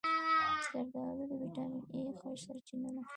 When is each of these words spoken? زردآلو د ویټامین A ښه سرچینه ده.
زردآلو 0.65 1.23
د 1.29 1.31
ویټامین 1.41 1.83
A 2.11 2.13
ښه 2.19 2.29
سرچینه 2.43 2.89
ده. 2.95 3.01